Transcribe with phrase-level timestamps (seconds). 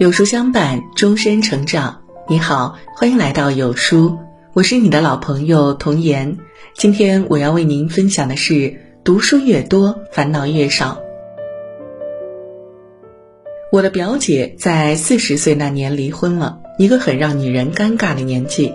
[0.00, 2.00] 有书相伴，终身成长。
[2.26, 4.16] 你好，欢迎来到有书，
[4.54, 6.38] 我是你的老朋友童言。
[6.74, 11.02] 今天我要为您分享的是：读书越多，烦恼越少。
[13.70, 18.72] 我的表姐在四十岁那年离婚了，一个很让女人尴尬的年纪。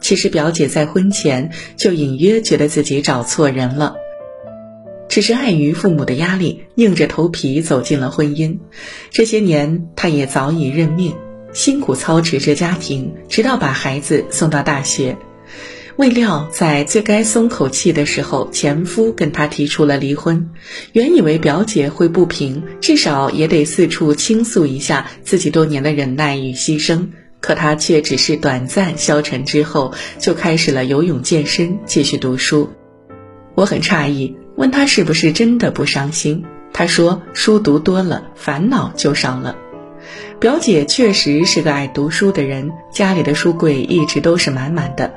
[0.00, 3.94] 其实表姐在婚前就隐约觉得自己找错人了。
[5.08, 8.58] 只是碍于父母的压力，硬着头皮走进了婚姻。
[9.10, 11.14] 这些年，她也早已认命，
[11.52, 15.16] 辛苦操持着家庭，直到把孩子送到大学。
[15.96, 20.50] 未料，在最该松口气的时候，前夫跟她提出了离婚。
[20.92, 27.08] 原以为表姐会不平，至少也得四处倾诉一下自己多年的忍耐与牺牲，
[27.40, 32.70] 可她却只是短暂消沉之后，就开始了游泳、健身，继续读书。
[33.56, 34.36] 我很诧异。
[34.58, 36.44] 问他是不是真的不伤心？
[36.72, 39.54] 他说：“书读多了，烦恼就少了。”
[40.40, 45.14] 表姐确实是个爱读书的人，家里的书柜一直都是满满的。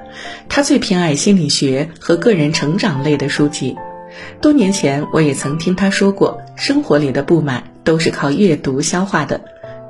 [0.47, 3.75] 她最偏爱心理学和个人成长类的书籍。
[4.41, 9.41] 多年前，我也曾听她说过，生活里的不满都是靠阅读消化的。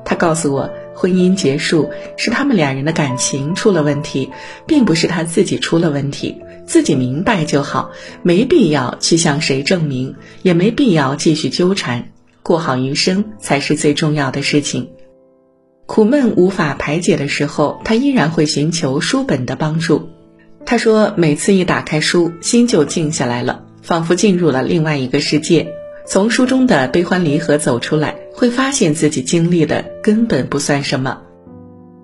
[0.06, 4.32] 她告诉我，婚姻结束是他们两人的感情出了问题，
[4.66, 6.42] 并不是她自己出了问题。
[6.72, 7.92] 自己明白就好，
[8.24, 12.14] 没必要去向谁证明，也没必要继续纠缠，
[12.44, 14.88] 过好余生才是最重要的事情。
[15.86, 20.08] 苦闷无法排解的时候，他依然会寻求书本的帮助。
[20.66, 25.74] 他说，每次一打开书，心就静下来了，仿佛进入了另外一个世界。
[26.08, 31.22] 从书中的悲欢离合走出来，会发现自己经历的根本不算什么。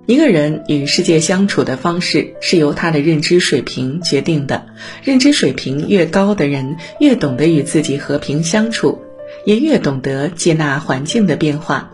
[0.08, 4.66] 一个人与世界相处的方式是由他的认知水平决定的，
[5.04, 9.02] 认知水平越高的人，越懂得与自己和平相处，
[9.44, 11.92] 也越懂得接纳环境的变化。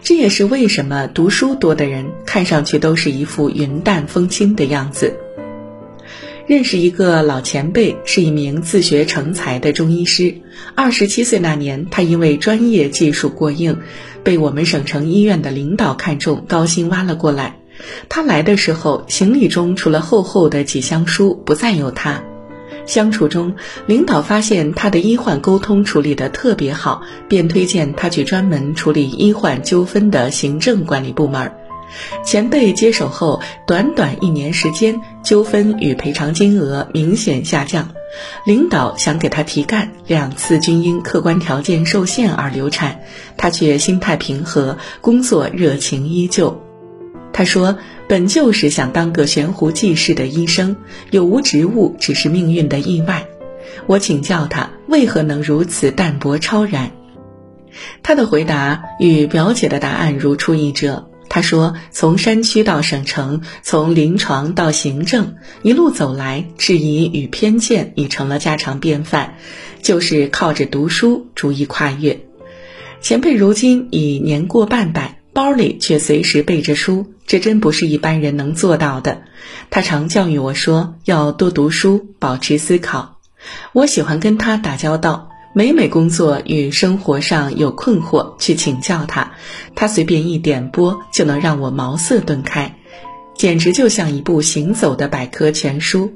[0.00, 5.16] 这也是为什么读书多的人看上去都是一副云淡风轻的样子。
[6.46, 10.32] 认识一个老前辈，是一名自学成才的中医师。
[10.76, 13.78] 二十七岁那年，他因为专业技术过硬，
[14.22, 17.56] 被我们省城医院的领导看中，高薪挖了过来。
[18.08, 22.22] 他来的时候，行李中除了厚厚的几箱书，不再有他。
[22.86, 23.56] 相处中，
[23.86, 31.50] 领导发现他的医患沟通处理得特别好，便推荐他去专门处理医患纠纷的行政管理部门。
[32.24, 37.90] 前辈接手后，短短一年时间，纠纷与赔偿金额明显下降。
[38.44, 43.00] 领导想给他提干，两次均因客观条件受限而流产，
[43.36, 46.62] 他却心态平和，工作热情依旧。
[47.32, 47.76] 他说
[48.08, 50.76] ：“本就是想当个悬壶济世的医生，
[51.10, 53.26] 有无职务只是命运的意外。”
[53.86, 56.92] 我请教他为何能如此淡泊超然，
[58.02, 61.10] 他的回答与表姐的答案如出一辙。
[61.36, 69.34] 他说：“从山区到省城，从临床到行政，一路走来，质疑与偏见已成了家常便饭，
[69.82, 72.20] 就是靠着读书逐一跨越。”
[73.02, 79.20] 前辈如今已年过半百，包里却随时备着书，这真不是一般人能做到的。
[79.68, 83.18] 他常教育我说：“要多读书，保持思考。”
[83.74, 85.28] 我喜欢跟他打交道。
[85.58, 89.32] 每每工作与生活上有困惑，去请教他，
[89.74, 92.76] 他随便一点拨就能让我茅塞顿开，
[93.34, 96.12] 简直就像一部行走的百科全书，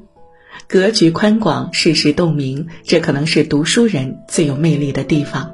[0.69, 5.51] 格局宽广，事事洞明，这可能是读书人最有魅力的地方。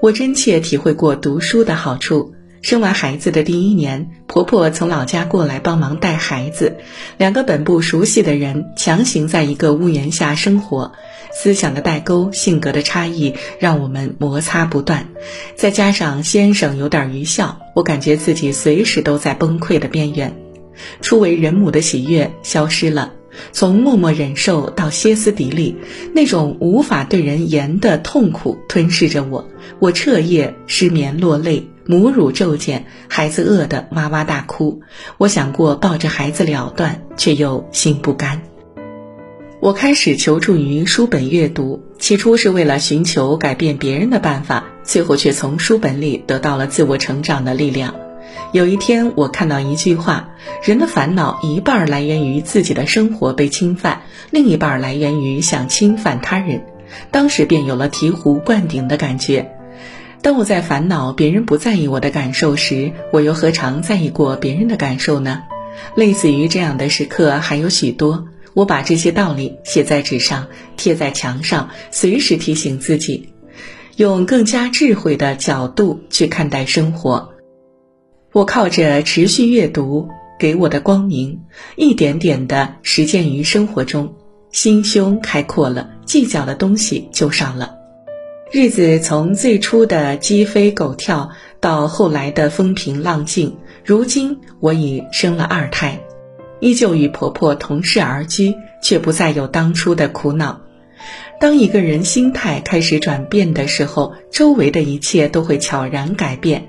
[0.00, 2.32] 我真切体会过读书的好处。
[2.62, 6.78] 生完孩子的第一年，婆婆从老家过来帮忙带孩子，
[7.18, 10.92] 两个本不熟悉的人强行在一个屋檐下生活，
[11.32, 15.08] 思想的代沟、性格的差异让我们摩擦不断。
[15.56, 20.32] 再加上先生有点愚孝，我感觉自己随时都在崩溃的边缘。
[21.00, 23.12] 初为人母的喜悦消失了，
[23.52, 25.76] 从默默忍受到歇斯底里，
[26.14, 29.48] 那种无法对人言的痛苦吞噬着我，
[29.78, 31.68] 我彻夜失眠落泪。
[31.84, 34.82] 母乳骤减，孩子饿得哇哇大哭。
[35.18, 38.42] 我想过抱着孩子了断，却又心不甘。
[39.60, 47.94] 我开始求助于书本阅读，起初是为了寻求改变别人的办法，最后却从书本里得到了自我成长的力量。
[48.52, 50.30] 有一天，我看到一句话：
[50.62, 56.64] 人的烦恼一半来源于自己的生活被侵犯，另一半来源于想侵犯他人。
[57.10, 59.52] 当时便有了醍醐灌顶的感觉。
[60.20, 65.42] 当我在烦恼别人不在意我的感受时，我又何尝在意过别人的感受呢？
[65.94, 68.28] 类似于这样的时刻还有许多。
[68.54, 73.30] 我把这些道理写在纸上，贴在墙上，随时提醒自己，
[73.96, 77.30] 用更加智慧的角度去看待生活。
[78.32, 80.08] 我靠着持续阅读
[80.38, 81.42] 给我的光明，
[81.76, 84.14] 一点点的实践于生活中，
[84.50, 87.74] 心胸开阔了，计较的东西就少了。
[88.50, 91.28] 日子从最初的鸡飞狗跳，
[91.60, 96.00] 到后来的风平浪静，如今我已生了二胎，
[96.58, 100.62] 依旧与婆婆同室而居，却不再有当初的苦恼。
[101.38, 106.68] 当一个人心态开始转变的时候，周围的一切都会悄然改变。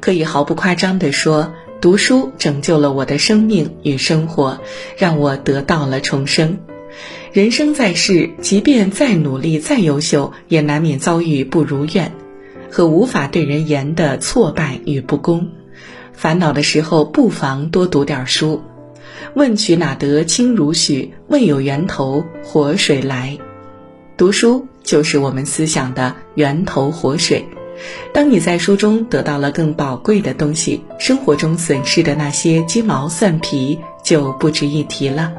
[0.00, 4.60] 可以毫不夸张地说，读书拯救了我的生命与生活，
[4.96, 6.58] 让我得到了重生。
[7.32, 12.12] 人生在世，即便再努力、再优秀，也难免遭遇不如愿
[12.70, 15.48] 和无法对人言的挫败与不公。
[16.12, 18.62] 烦恼的时候，不妨多读点书。
[19.34, 21.12] 问渠哪得清如许？
[21.28, 23.38] 为有源头活水来。
[24.16, 27.44] 读书就是我们思想的源头活水。
[28.12, 35.32] 当你在书中得到了更宝贵的东西，生活中损失的那些鸡毛蒜皮就不值一提了。